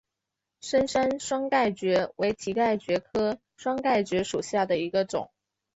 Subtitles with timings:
[0.61, 5.29] 深山双盖蕨为蹄盖蕨科双盖蕨属下的一个种。